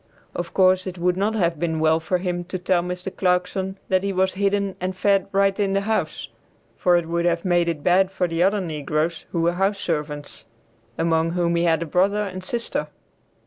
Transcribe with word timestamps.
Of 0.33 0.51
course 0.55 0.87
it 0.87 0.97
would 0.97 1.15
not 1.15 1.35
have 1.35 1.59
been 1.59 1.79
well 1.79 1.99
for 1.99 2.17
him 2.17 2.43
to 2.45 2.57
tell 2.57 2.81
Mr. 2.81 3.15
Clarkson 3.15 3.77
that 3.89 4.01
he 4.01 4.11
was 4.11 4.33
hidden 4.33 4.75
and 4.81 4.97
fed 4.97 5.27
right 5.31 5.59
in 5.59 5.73
the 5.73 5.81
house, 5.81 6.27
for 6.75 6.97
it 6.97 7.07
would 7.07 7.25
have 7.25 7.45
made 7.45 7.69
it 7.69 7.83
bad 7.83 8.09
for 8.09 8.27
the 8.27 8.41
other 8.41 8.61
negroes 8.61 9.25
who 9.31 9.41
were 9.41 9.51
house 9.53 9.77
servants, 9.77 10.47
among 10.97 11.33
whom 11.33 11.55
he 11.55 11.65
had 11.65 11.83
a 11.83 11.85
brother 11.85 12.23
and 12.23 12.43
sister. 12.43 12.87